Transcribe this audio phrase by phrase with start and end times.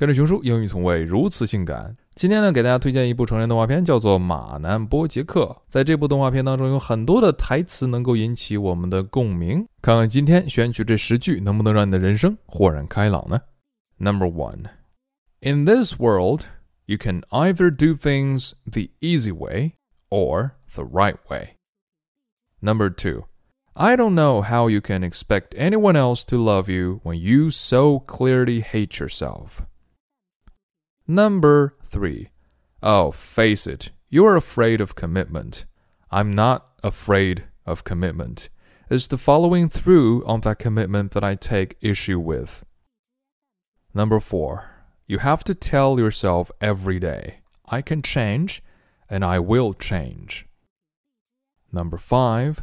[0.00, 1.94] 跟着熊叔英语从未如此性感。
[2.14, 5.42] 今天呢，给大家推荐一部成人动画片，叫做《马男波杰克》。
[5.68, 9.62] 在这部动画片当中，有很多的台词能够引起我们的共鸣。
[9.82, 13.38] 看看今天选取这十句，能不能让你的人生豁然开朗呢
[13.98, 14.70] ？Number one,
[15.40, 16.44] in this world,
[16.86, 19.72] you can either do things the easy way
[20.08, 21.56] or the right way.
[22.60, 23.24] Number two,
[23.74, 27.98] I don't know how you can expect anyone else to love you when you so
[28.06, 29.60] clearly hate yourself.
[31.10, 32.30] Number three.
[32.84, 35.64] Oh, face it, you're afraid of commitment.
[36.08, 38.48] I'm not afraid of commitment.
[38.88, 42.64] It's the following through on that commitment that I take issue with.
[43.92, 44.70] Number four.
[45.08, 48.62] You have to tell yourself every day, I can change
[49.08, 50.46] and I will change.
[51.72, 52.62] Number five.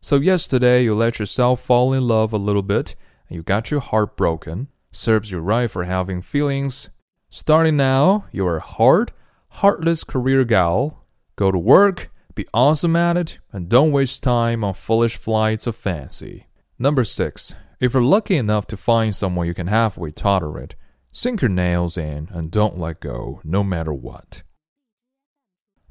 [0.00, 2.96] So yesterday you let yourself fall in love a little bit
[3.28, 4.66] and you got your heart broken.
[4.90, 6.90] Serves you right for having feelings.
[7.32, 9.12] Starting now, you're a hard,
[9.50, 11.04] heartless career gal.
[11.36, 15.76] Go to work, be awesome at it, and don't waste time on foolish flights of
[15.76, 16.48] fancy.
[16.76, 17.54] Number six.
[17.78, 20.74] If you're lucky enough to find someone you can halfway tolerate,
[21.12, 24.42] sink your nails in and don't let go, no matter what.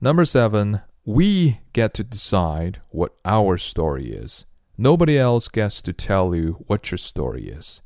[0.02, 0.82] Number seven.
[1.06, 4.46] We get to decide what our story is.
[4.78, 7.82] Nobody else gets to tell you what your story is.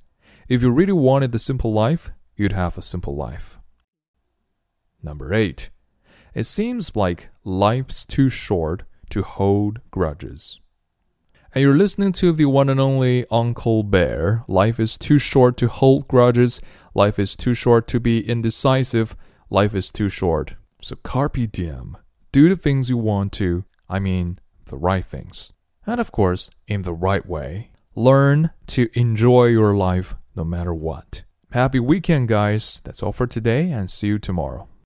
[0.49, 3.59] If you really wanted the simple life, you'd have a simple life.
[5.01, 5.69] Number 8.
[6.33, 10.59] It seems like life's too short to hold grudges.
[11.53, 14.43] And you're listening to the one and only Uncle Bear.
[14.47, 16.61] Life is too short to hold grudges.
[16.95, 19.15] Life is too short to be indecisive.
[19.51, 20.55] Life is too short.
[20.81, 21.97] So carpe diem
[22.31, 25.53] do the things you want to, I mean, the right things.
[25.85, 27.69] And of course, in the right way.
[27.95, 31.21] Learn to enjoy your life no matter what.
[31.53, 32.81] Happy weekend, guys.
[32.83, 34.67] That's all for today, and see you tomorrow.